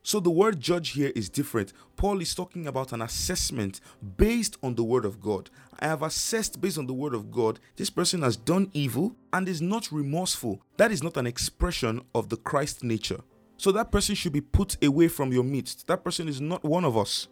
So 0.03 0.19
the 0.19 0.29
word 0.29 0.59
judge 0.59 0.89
here 0.89 1.13
is 1.15 1.29
different. 1.29 1.71
Paul 1.95 2.19
is 2.19 2.35
talking 2.35 2.67
about 2.67 2.91
an 2.91 3.01
assessment 3.01 3.79
based 4.17 4.57
on 4.61 4.75
the 4.75 4.83
word 4.83 5.05
of 5.05 5.21
God. 5.21 5.49
I 5.79 5.87
have 5.87 6.03
assessed 6.03 6.59
based 6.59 6.77
on 6.77 6.85
the 6.85 6.93
word 6.93 7.13
of 7.13 7.31
God, 7.31 7.61
this 7.77 7.89
person 7.89 8.21
has 8.21 8.35
done 8.35 8.69
evil 8.73 9.15
and 9.31 9.47
is 9.47 9.61
not 9.61 9.93
remorseful. 9.93 10.59
That 10.75 10.91
is 10.91 11.01
not 11.01 11.15
an 11.15 11.27
expression 11.27 12.01
of 12.13 12.27
the 12.27 12.35
Christ 12.35 12.83
nature. 12.83 13.21
So 13.55 13.71
that 13.71 13.89
person 13.89 14.15
should 14.15 14.33
be 14.33 14.41
put 14.41 14.83
away 14.83 15.07
from 15.07 15.31
your 15.31 15.45
midst. 15.45 15.87
That 15.87 16.03
person 16.03 16.27
is 16.27 16.41
not 16.41 16.65
one 16.65 16.83
of 16.83 16.97
us. 16.97 17.29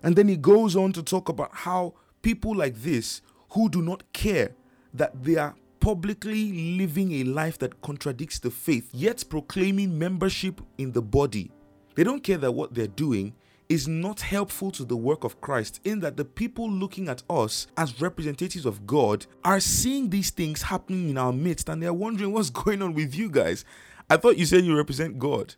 And 0.00 0.14
then 0.14 0.28
he 0.28 0.36
goes 0.36 0.76
on 0.76 0.92
to 0.92 1.02
talk 1.02 1.28
about 1.28 1.50
how 1.52 1.94
people 2.22 2.54
like 2.54 2.76
this 2.76 3.20
who 3.50 3.68
do 3.68 3.82
not 3.82 4.12
care 4.12 4.54
that 4.94 5.22
they 5.22 5.36
are 5.36 5.54
publicly 5.80 6.76
living 6.78 7.12
a 7.12 7.24
life 7.24 7.58
that 7.58 7.80
contradicts 7.82 8.38
the 8.38 8.50
faith, 8.50 8.88
yet 8.92 9.24
proclaiming 9.28 9.98
membership 9.98 10.60
in 10.78 10.92
the 10.92 11.02
body. 11.02 11.50
They 11.94 12.04
don't 12.04 12.22
care 12.22 12.38
that 12.38 12.52
what 12.52 12.72
they're 12.72 12.86
doing 12.86 13.34
is 13.68 13.88
not 13.88 14.20
helpful 14.20 14.70
to 14.70 14.84
the 14.84 14.96
work 14.96 15.24
of 15.24 15.40
Christ, 15.40 15.80
in 15.84 16.00
that 16.00 16.16
the 16.16 16.24
people 16.24 16.70
looking 16.70 17.08
at 17.08 17.22
us 17.28 17.66
as 17.76 18.00
representatives 18.00 18.66
of 18.66 18.86
God 18.86 19.26
are 19.44 19.60
seeing 19.60 20.10
these 20.10 20.30
things 20.30 20.62
happening 20.62 21.10
in 21.10 21.18
our 21.18 21.32
midst 21.32 21.68
and 21.68 21.82
they're 21.82 21.92
wondering 21.92 22.32
what's 22.32 22.50
going 22.64 22.80
on 22.82 22.94
with 22.94 23.14
you 23.14 23.28
guys. 23.28 23.64
I 24.08 24.18
thought 24.18 24.38
you 24.38 24.46
said 24.46 24.64
you 24.64 24.76
represent 24.76 25.18
God. 25.18 25.54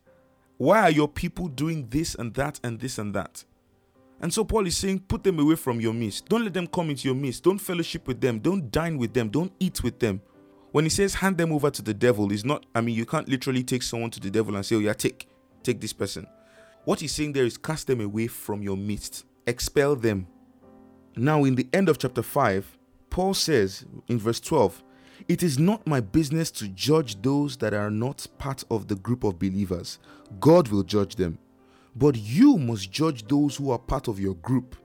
Why 0.57 0.81
are 0.81 0.91
your 0.91 1.09
people 1.09 1.49
doing 1.49 1.87
this 1.89 2.15
and 2.15 2.33
that 2.35 2.59
and 2.63 2.79
this 2.79 2.97
and 2.97 3.13
that? 3.13 3.43
And 4.25 4.33
so 4.33 4.43
Paul 4.43 4.65
is 4.65 4.75
saying, 4.75 5.01
put 5.01 5.23
them 5.23 5.37
away 5.37 5.53
from 5.53 5.79
your 5.79 5.93
midst. 5.93 6.27
Don't 6.27 6.43
let 6.43 6.55
them 6.55 6.65
come 6.65 6.89
into 6.89 7.07
your 7.07 7.13
midst. 7.13 7.43
Don't 7.43 7.59
fellowship 7.59 8.07
with 8.07 8.19
them. 8.19 8.39
Don't 8.39 8.71
dine 8.71 8.97
with 8.97 9.13
them. 9.13 9.29
Don't 9.29 9.53
eat 9.59 9.83
with 9.83 9.99
them. 9.99 10.19
When 10.71 10.83
he 10.83 10.89
says 10.89 11.13
hand 11.13 11.37
them 11.37 11.51
over 11.51 11.69
to 11.69 11.83
the 11.83 11.93
devil, 11.93 12.31
is 12.31 12.43
not, 12.43 12.65
I 12.73 12.81
mean, 12.81 12.95
you 12.95 13.05
can't 13.05 13.29
literally 13.29 13.61
take 13.63 13.83
someone 13.83 14.09
to 14.09 14.19
the 14.19 14.31
devil 14.31 14.55
and 14.55 14.65
say, 14.65 14.77
oh, 14.77 14.79
yeah, 14.79 14.93
take, 14.93 15.27
take 15.61 15.79
this 15.79 15.93
person. 15.93 16.25
What 16.85 17.01
he's 17.01 17.11
saying 17.11 17.33
there 17.33 17.45
is 17.45 17.55
cast 17.55 17.85
them 17.85 18.01
away 18.01 18.25
from 18.25 18.63
your 18.63 18.75
midst, 18.75 19.25
expel 19.45 19.95
them. 19.95 20.25
Now, 21.15 21.43
in 21.43 21.53
the 21.53 21.67
end 21.71 21.87
of 21.87 21.99
chapter 21.99 22.23
5, 22.23 22.79
Paul 23.11 23.35
says 23.35 23.85
in 24.07 24.17
verse 24.17 24.39
12, 24.39 24.83
It 25.27 25.43
is 25.43 25.59
not 25.59 25.85
my 25.85 25.99
business 25.99 26.49
to 26.53 26.67
judge 26.69 27.21
those 27.21 27.57
that 27.57 27.75
are 27.75 27.91
not 27.91 28.25
part 28.39 28.63
of 28.71 28.87
the 28.87 28.95
group 28.95 29.23
of 29.23 29.37
believers. 29.37 29.99
God 30.39 30.69
will 30.69 30.81
judge 30.81 31.15
them. 31.15 31.37
But 31.95 32.17
you 32.17 32.57
must 32.57 32.91
judge 32.91 33.27
those 33.27 33.55
who 33.55 33.71
are 33.71 33.79
part 33.79 34.07
of 34.07 34.19
your 34.19 34.35
group. 34.35 34.75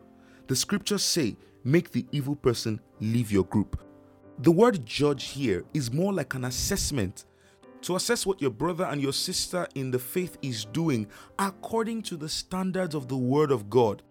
The 0.47 0.57
scriptures 0.57 1.03
say, 1.03 1.37
Make 1.65 1.91
the 1.91 2.07
evil 2.13 2.37
person 2.37 2.81
leave 3.01 3.31
your 3.31 3.45
group. 3.45 3.81
The 4.39 4.51
word 4.51 4.87
judge 4.87 5.25
here 5.25 5.65
is 5.75 5.93
more 5.93 6.13
like 6.13 6.35
an 6.35 6.47
assessment 6.47 7.27
to 7.83 7.97
assess 7.97 8.27
what 8.27 8.41
your 8.41 8.51
brother 8.51 8.85
and 8.85 9.01
your 9.01 9.13
sister 9.13 9.67
in 9.75 9.91
the 9.91 9.99
faith 9.99 10.39
is 10.43 10.65
doing 10.67 11.07
according 11.39 12.03
to 12.03 12.17
the 12.17 12.29
standards 12.29 12.95
of 12.95 13.09
the 13.09 13.17
Word 13.17 13.51
of 13.51 13.71
God, 13.71 14.03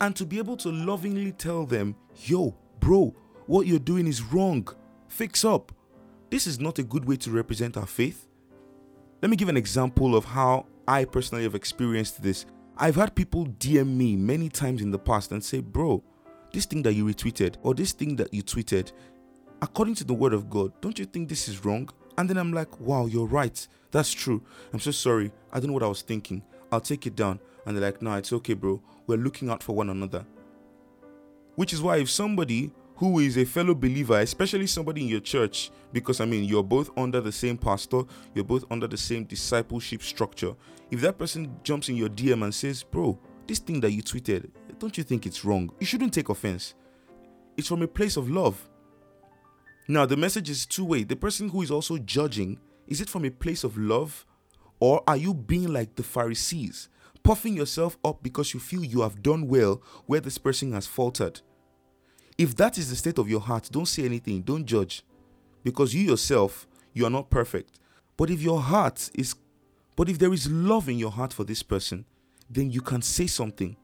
and 0.00 0.14
to 0.16 0.26
be 0.26 0.38
able 0.38 0.56
to 0.58 0.70
lovingly 0.70 1.32
tell 1.32 1.64
them, 1.64 1.96
yo, 2.24 2.54
bro, 2.80 3.14
what 3.46 3.66
you're 3.66 3.78
doing 3.78 4.06
is 4.06 4.22
wrong. 4.22 4.66
Fix 5.08 5.44
up. 5.44 5.72
This 6.30 6.46
is 6.46 6.58
not 6.58 6.78
a 6.78 6.82
good 6.82 7.04
way 7.04 7.16
to 7.16 7.30
represent 7.30 7.76
our 7.76 7.86
faith. 7.86 8.26
Let 9.22 9.30
me 9.30 9.36
give 9.36 9.48
an 9.48 9.56
example 9.56 10.16
of 10.16 10.24
how 10.24 10.66
I 10.86 11.04
personally 11.04 11.44
have 11.44 11.54
experienced 11.54 12.22
this. 12.22 12.46
I've 12.76 12.96
had 12.96 13.14
people 13.14 13.46
DM 13.46 13.96
me 13.96 14.16
many 14.16 14.48
times 14.48 14.82
in 14.82 14.90
the 14.90 14.98
past 14.98 15.32
and 15.32 15.42
say, 15.42 15.60
bro, 15.60 16.02
this 16.52 16.66
thing 16.66 16.82
that 16.82 16.94
you 16.94 17.04
retweeted 17.04 17.56
or 17.62 17.74
this 17.74 17.92
thing 17.92 18.16
that 18.16 18.34
you 18.34 18.42
tweeted, 18.42 18.92
according 19.62 19.94
to 19.96 20.04
the 20.04 20.14
word 20.14 20.34
of 20.34 20.50
God, 20.50 20.72
don't 20.80 20.98
you 20.98 21.04
think 21.04 21.28
this 21.28 21.48
is 21.48 21.64
wrong? 21.64 21.88
And 22.18 22.28
then 22.28 22.36
I'm 22.36 22.52
like, 22.52 22.80
wow, 22.80 23.06
you're 23.06 23.26
right. 23.26 23.66
That's 23.90 24.12
true. 24.12 24.42
I'm 24.72 24.80
so 24.80 24.90
sorry. 24.90 25.32
I 25.52 25.58
don't 25.58 25.68
know 25.68 25.74
what 25.74 25.82
I 25.82 25.88
was 25.88 26.02
thinking. 26.02 26.42
I'll 26.70 26.80
take 26.80 27.06
it 27.06 27.16
down. 27.16 27.40
And 27.64 27.76
they're 27.76 27.84
like, 27.84 28.02
no, 28.02 28.14
it's 28.14 28.32
okay, 28.32 28.54
bro. 28.54 28.82
We're 29.06 29.18
looking 29.18 29.50
out 29.50 29.62
for 29.62 29.74
one 29.74 29.90
another. 29.90 30.26
Which 31.54 31.72
is 31.72 31.80
why 31.80 31.98
if 31.98 32.10
somebody 32.10 32.72
who 32.96 33.18
is 33.18 33.36
a 33.36 33.44
fellow 33.44 33.74
believer, 33.74 34.20
especially 34.20 34.66
somebody 34.66 35.02
in 35.02 35.08
your 35.08 35.20
church, 35.20 35.70
because 35.92 36.20
I 36.20 36.24
mean, 36.24 36.44
you're 36.44 36.62
both 36.62 36.90
under 36.96 37.20
the 37.20 37.32
same 37.32 37.58
pastor, 37.58 38.02
you're 38.34 38.44
both 38.44 38.64
under 38.70 38.86
the 38.86 38.96
same 38.96 39.24
discipleship 39.24 40.02
structure. 40.02 40.54
If 40.90 41.00
that 41.00 41.18
person 41.18 41.56
jumps 41.62 41.88
in 41.88 41.96
your 41.96 42.08
DM 42.08 42.44
and 42.44 42.54
says, 42.54 42.82
Bro, 42.82 43.18
this 43.46 43.58
thing 43.58 43.80
that 43.80 43.90
you 43.90 44.02
tweeted, 44.02 44.50
don't 44.78 44.96
you 44.96 45.04
think 45.04 45.26
it's 45.26 45.44
wrong? 45.44 45.70
You 45.80 45.86
shouldn't 45.86 46.14
take 46.14 46.28
offense. 46.28 46.74
It's 47.56 47.68
from 47.68 47.82
a 47.82 47.88
place 47.88 48.16
of 48.16 48.30
love. 48.30 48.68
Now, 49.86 50.06
the 50.06 50.16
message 50.16 50.48
is 50.48 50.66
two 50.66 50.84
way. 50.84 51.04
The 51.04 51.16
person 51.16 51.48
who 51.48 51.62
is 51.62 51.70
also 51.70 51.98
judging, 51.98 52.58
is 52.86 53.00
it 53.00 53.10
from 53.10 53.24
a 53.24 53.30
place 53.30 53.64
of 53.64 53.76
love? 53.76 54.24
Or 54.80 55.02
are 55.06 55.16
you 55.16 55.34
being 55.34 55.72
like 55.72 55.94
the 55.94 56.02
Pharisees, 56.02 56.88
puffing 57.22 57.56
yourself 57.56 57.96
up 58.04 58.22
because 58.22 58.54
you 58.54 58.60
feel 58.60 58.84
you 58.84 59.02
have 59.02 59.22
done 59.22 59.48
well 59.48 59.82
where 60.06 60.20
this 60.20 60.38
person 60.38 60.72
has 60.72 60.86
faltered? 60.86 61.40
If 62.36 62.56
that 62.56 62.78
is 62.78 62.90
the 62.90 62.96
state 62.96 63.18
of 63.18 63.28
your 63.28 63.40
heart, 63.40 63.68
don't 63.70 63.86
say 63.86 64.04
anything, 64.04 64.42
don't 64.42 64.64
judge. 64.64 65.04
Because 65.62 65.94
you 65.94 66.02
yourself, 66.02 66.66
you 66.92 67.06
are 67.06 67.10
not 67.10 67.30
perfect. 67.30 67.78
But 68.16 68.30
if 68.30 68.42
your 68.42 68.60
heart 68.60 69.10
is, 69.14 69.34
but 69.96 70.08
if 70.08 70.18
there 70.18 70.32
is 70.32 70.50
love 70.50 70.88
in 70.88 70.98
your 70.98 71.10
heart 71.10 71.32
for 71.32 71.44
this 71.44 71.62
person, 71.62 72.04
then 72.50 72.70
you 72.70 72.80
can 72.80 73.02
say 73.02 73.26
something. 73.26 73.76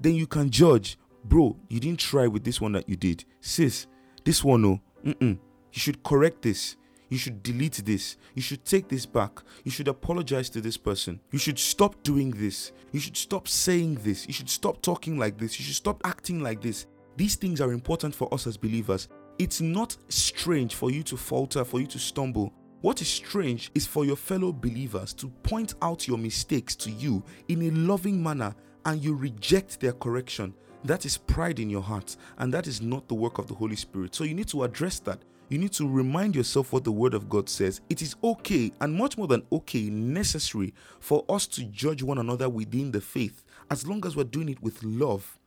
Then 0.00 0.14
you 0.14 0.26
can 0.26 0.50
judge. 0.50 0.98
Bro, 1.24 1.56
you 1.68 1.80
didn't 1.80 2.00
try 2.00 2.26
with 2.26 2.44
this 2.44 2.60
one 2.60 2.72
that 2.72 2.88
you 2.88 2.96
did. 2.96 3.24
Sis, 3.40 3.86
this 4.24 4.42
one, 4.42 4.62
no. 4.62 4.80
Mm-mm. 5.04 5.38
You 5.72 5.80
should 5.80 6.02
correct 6.02 6.42
this. 6.42 6.76
You 7.08 7.18
should 7.18 7.42
delete 7.42 7.84
this. 7.84 8.16
You 8.34 8.42
should 8.42 8.64
take 8.64 8.88
this 8.88 9.06
back. 9.06 9.40
You 9.64 9.70
should 9.70 9.88
apologize 9.88 10.50
to 10.50 10.60
this 10.60 10.76
person. 10.76 11.20
You 11.30 11.38
should 11.38 11.58
stop 11.58 12.02
doing 12.02 12.30
this. 12.30 12.72
You 12.92 13.00
should 13.00 13.16
stop 13.16 13.48
saying 13.48 13.96
this. 14.02 14.26
You 14.26 14.32
should 14.32 14.50
stop 14.50 14.82
talking 14.82 15.18
like 15.18 15.38
this. 15.38 15.58
You 15.58 15.64
should 15.64 15.74
stop 15.74 16.00
acting 16.04 16.42
like 16.42 16.60
this. 16.60 16.86
These 17.18 17.34
things 17.34 17.60
are 17.60 17.72
important 17.72 18.14
for 18.14 18.32
us 18.32 18.46
as 18.46 18.56
believers. 18.56 19.08
It's 19.40 19.60
not 19.60 19.96
strange 20.08 20.76
for 20.76 20.92
you 20.92 21.02
to 21.02 21.16
falter, 21.16 21.64
for 21.64 21.80
you 21.80 21.86
to 21.88 21.98
stumble. 21.98 22.52
What 22.80 23.02
is 23.02 23.08
strange 23.08 23.72
is 23.74 23.88
for 23.88 24.04
your 24.04 24.14
fellow 24.14 24.52
believers 24.52 25.14
to 25.14 25.28
point 25.42 25.74
out 25.82 26.06
your 26.06 26.16
mistakes 26.16 26.76
to 26.76 26.92
you 26.92 27.24
in 27.48 27.62
a 27.62 27.70
loving 27.72 28.22
manner 28.22 28.54
and 28.84 29.02
you 29.02 29.16
reject 29.16 29.80
their 29.80 29.94
correction. 29.94 30.54
That 30.84 31.04
is 31.06 31.18
pride 31.18 31.58
in 31.58 31.68
your 31.68 31.82
heart, 31.82 32.14
and 32.38 32.54
that 32.54 32.68
is 32.68 32.80
not 32.80 33.08
the 33.08 33.16
work 33.16 33.38
of 33.38 33.48
the 33.48 33.54
Holy 33.54 33.74
Spirit. 33.74 34.14
So 34.14 34.22
you 34.22 34.34
need 34.34 34.46
to 34.50 34.62
address 34.62 35.00
that 35.00 35.18
you 35.48 35.58
need 35.58 35.72
to 35.72 35.88
remind 35.88 36.36
yourself 36.36 36.72
what 36.72 36.84
the 36.84 36.92
Word 36.92 37.14
of 37.14 37.28
God 37.28 37.48
says. 37.48 37.80
It 37.88 38.00
is 38.00 38.14
okay, 38.22 38.70
and 38.80 38.94
much 38.94 39.18
more 39.18 39.26
than 39.26 39.42
okay, 39.50 39.88
necessary 39.90 40.72
for 41.00 41.24
us 41.28 41.48
to 41.48 41.64
judge 41.64 42.02
one 42.02 42.18
another 42.18 42.48
within 42.48 42.92
the 42.92 43.00
faith, 43.00 43.44
as 43.70 43.86
long 43.88 44.06
as 44.06 44.14
we're 44.14 44.24
doing 44.24 44.50
it 44.50 44.62
with 44.62 44.82
love. 44.84 45.37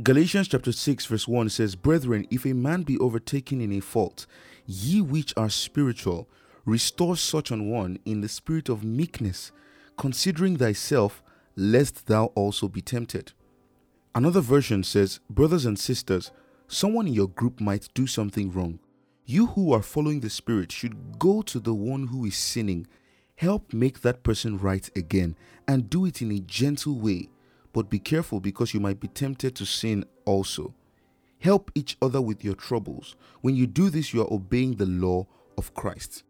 Galatians 0.00 0.46
chapter 0.46 0.70
6, 0.70 1.06
verse 1.06 1.26
1 1.26 1.48
says, 1.48 1.74
Brethren, 1.74 2.24
if 2.30 2.46
a 2.46 2.52
man 2.52 2.84
be 2.84 2.96
overtaken 2.98 3.60
in 3.60 3.72
a 3.72 3.80
fault, 3.80 4.26
ye 4.64 5.00
which 5.00 5.34
are 5.36 5.50
spiritual, 5.50 6.28
restore 6.64 7.16
such 7.16 7.50
an 7.50 7.68
one 7.68 7.98
in 8.04 8.20
the 8.20 8.28
spirit 8.28 8.68
of 8.68 8.84
meekness, 8.84 9.50
considering 9.96 10.56
thyself, 10.56 11.20
lest 11.56 12.06
thou 12.06 12.26
also 12.36 12.68
be 12.68 12.80
tempted. 12.80 13.32
Another 14.14 14.40
version 14.40 14.84
says, 14.84 15.18
Brothers 15.28 15.66
and 15.66 15.76
sisters, 15.76 16.30
someone 16.68 17.08
in 17.08 17.14
your 17.14 17.28
group 17.28 17.60
might 17.60 17.88
do 17.92 18.06
something 18.06 18.52
wrong. 18.52 18.78
You 19.26 19.46
who 19.46 19.72
are 19.72 19.82
following 19.82 20.20
the 20.20 20.30
Spirit 20.30 20.70
should 20.70 21.18
go 21.18 21.42
to 21.42 21.58
the 21.58 21.74
one 21.74 22.06
who 22.06 22.24
is 22.24 22.36
sinning, 22.36 22.86
help 23.34 23.72
make 23.72 24.02
that 24.02 24.22
person 24.22 24.58
right 24.58 24.88
again, 24.94 25.34
and 25.66 25.90
do 25.90 26.06
it 26.06 26.22
in 26.22 26.30
a 26.30 26.38
gentle 26.38 27.00
way. 27.00 27.30
But 27.72 27.90
be 27.90 27.98
careful 27.98 28.40
because 28.40 28.74
you 28.74 28.80
might 28.80 29.00
be 29.00 29.08
tempted 29.08 29.54
to 29.56 29.66
sin 29.66 30.04
also. 30.24 30.74
Help 31.40 31.70
each 31.74 31.96
other 32.02 32.20
with 32.20 32.44
your 32.44 32.54
troubles. 32.54 33.14
When 33.40 33.54
you 33.54 33.66
do 33.66 33.90
this, 33.90 34.12
you 34.12 34.22
are 34.22 34.32
obeying 34.32 34.76
the 34.76 34.86
law 34.86 35.26
of 35.56 35.74
Christ. 35.74 36.24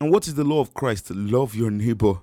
And 0.00 0.10
what 0.10 0.26
is 0.26 0.34
the 0.34 0.44
law 0.44 0.60
of 0.60 0.74
Christ? 0.74 1.10
Love 1.10 1.54
your 1.54 1.70
neighbor. 1.70 2.20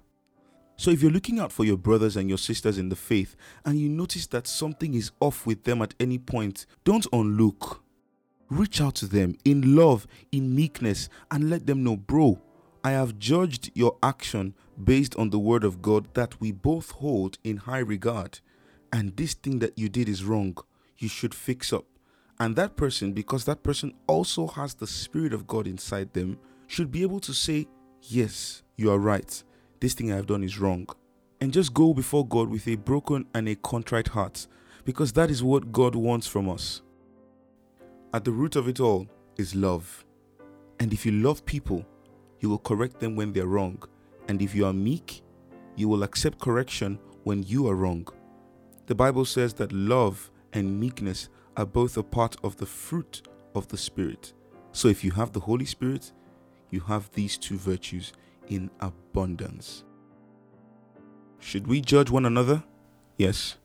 So 0.78 0.92
if 0.92 1.02
you're 1.02 1.12
looking 1.12 1.40
out 1.40 1.54
for 1.54 1.64
your 1.64 1.78
brothers 1.78 2.18
and 2.18 2.28
your 2.28 2.38
sisters 2.38 2.78
in 2.78 2.90
the 2.90 2.96
faith 2.98 3.36
and 3.64 3.80
you 3.80 3.88
notice 3.88 4.28
that 4.28 4.48
something 4.48 4.94
is 4.94 5.12
off 5.22 5.46
with 5.46 5.64
them 5.64 5.82
at 5.82 5.94
any 6.00 6.18
point, 6.18 6.66
don't 6.84 7.08
unlook 7.14 7.86
Reach 8.50 8.80
out 8.80 8.94
to 8.96 9.08
them 9.08 9.36
in 9.44 9.76
love, 9.76 10.06
in 10.32 10.56
meekness, 10.56 11.10
and 11.32 11.50
let 11.50 11.66
them 11.66 11.84
know, 11.84 11.98
bro, 11.98 12.40
I 12.84 12.92
have 12.92 13.18
judged 13.18 13.72
your 13.74 13.98
action 14.04 14.54
based 14.82 15.16
on 15.16 15.32
the 15.32 15.40
word 15.40 15.64
of 15.64 15.82
God 15.82 16.14
that 16.14 16.40
we 16.40 16.52
both 16.52 16.92
hold 16.92 17.40
in 17.44 17.58
high 17.58 17.80
regard. 17.80 18.42
And 18.96 19.14
this 19.18 19.34
thing 19.34 19.60
that 19.60 19.78
you 19.78 19.90
did 19.90 20.08
is 20.08 20.24
wrong. 20.24 20.58
You 21.00 21.10
should 21.10 21.36
fix 21.36 21.74
up. 21.74 21.84
And 22.40 22.56
that 22.56 22.78
person, 22.78 23.12
because 23.12 23.44
that 23.44 23.62
person 23.62 23.94
also 24.08 24.48
has 24.48 24.74
the 24.74 24.88
Spirit 24.88 25.34
of 25.34 25.46
God 25.46 25.68
inside 25.68 26.14
them, 26.14 26.40
should 26.68 26.94
be 26.94 27.02
able 27.02 27.20
to 27.20 27.34
say, 27.34 27.68
Yes, 28.04 28.64
you 28.78 28.90
are 28.90 28.98
right. 28.98 29.44
This 29.82 29.96
thing 29.96 30.14
I 30.14 30.16
have 30.16 30.28
done 30.28 30.46
is 30.46 30.60
wrong. 30.60 30.88
And 31.42 31.52
just 31.52 31.74
go 31.74 31.94
before 31.94 32.26
God 32.26 32.48
with 32.48 32.70
a 32.70 32.78
broken 32.78 33.26
and 33.34 33.50
a 33.50 33.56
contrite 33.56 34.08
heart, 34.08 34.48
because 34.86 35.12
that 35.12 35.30
is 35.30 35.44
what 35.44 35.74
God 35.74 35.94
wants 35.94 36.26
from 36.26 36.48
us. 36.48 36.82
At 38.14 38.24
the 38.24 38.32
root 38.32 38.56
of 38.56 38.70
it 38.70 38.80
all 38.80 39.08
is 39.36 39.56
love. 39.56 40.06
And 40.80 40.94
if 40.94 41.06
you 41.06 41.12
love 41.12 41.46
people, 41.46 41.86
you 42.40 42.50
will 42.50 42.60
correct 42.60 43.02
them 43.02 43.18
when 43.18 43.34
they're 43.34 43.46
wrong. 43.46 43.84
And 44.30 44.42
if 44.42 44.56
you 44.56 44.66
are 44.66 44.72
meek, 44.72 45.22
you 45.76 45.90
will 45.90 46.04
accept 46.04 46.40
correction 46.40 46.98
when 47.26 47.44
you 47.44 47.68
are 47.68 47.76
wrong. 47.76 48.08
The 48.88 48.96
Bible 48.96 49.26
says 49.26 49.54
that 49.56 49.72
love 49.72 50.30
and 50.54 50.80
meekness 50.80 51.30
are 51.58 51.66
both 51.66 51.98
a 51.98 52.04
part 52.04 52.36
of 52.44 52.58
the 52.58 52.66
fruit 52.66 53.28
of 53.56 53.68
the 53.70 53.78
Spirit. 53.78 54.34
So 54.74 54.88
if 54.88 55.04
you 55.04 55.12
have 55.12 55.32
the 55.32 55.40
Holy 55.40 55.66
Spirit, 55.66 56.12
you 56.70 56.82
have 56.82 57.10
these 57.12 57.38
two 57.38 57.58
virtues 57.58 58.14
in 58.48 58.70
abundance. 58.80 59.84
Should 61.40 61.68
we 61.68 61.82
judge 61.82 62.10
one 62.10 62.26
another? 62.26 62.64
Yes. 63.18 63.58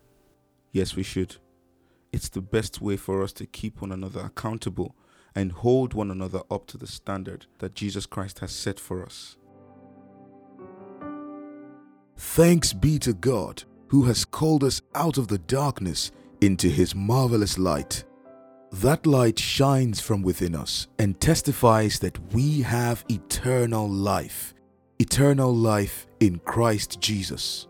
Yes, 0.72 0.96
we 0.96 1.02
should. 1.02 1.36
It's 2.12 2.28
the 2.28 2.40
best 2.40 2.80
way 2.80 2.96
for 2.96 3.22
us 3.22 3.32
to 3.34 3.46
keep 3.46 3.80
one 3.80 3.92
another 3.92 4.20
accountable 4.20 4.94
and 5.34 5.52
hold 5.52 5.92
one 5.94 6.10
another 6.10 6.40
up 6.50 6.66
to 6.68 6.78
the 6.78 6.86
standard 6.86 7.46
that 7.58 7.74
Jesus 7.74 8.06
Christ 8.06 8.38
has 8.40 8.52
set 8.52 8.80
for 8.80 9.04
us. 9.04 9.36
Thanks 12.16 12.72
be 12.72 12.98
to 13.00 13.12
God 13.12 13.64
who 13.90 14.04
has 14.04 14.24
called 14.24 14.62
us 14.62 14.80
out 14.94 15.18
of 15.18 15.26
the 15.26 15.38
darkness 15.38 16.12
into 16.40 16.68
his 16.68 16.94
marvelous 16.94 17.58
light. 17.58 18.04
That 18.70 19.04
light 19.04 19.36
shines 19.36 20.00
from 20.00 20.22
within 20.22 20.54
us 20.54 20.86
and 21.00 21.20
testifies 21.20 21.98
that 21.98 22.32
we 22.32 22.62
have 22.62 23.04
eternal 23.08 23.88
life, 23.88 24.54
eternal 25.00 25.52
life 25.52 26.06
in 26.20 26.38
Christ 26.38 27.00
Jesus. 27.00 27.66